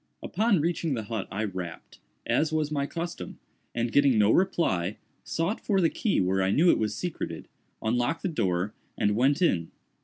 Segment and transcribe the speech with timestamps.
[0.23, 3.37] Upon reaching the hut I rapped, as was my custom,
[3.75, 7.47] and getting no reply, sought for the key where I knew it was secreted,
[7.83, 9.69] unlocked the door and went in.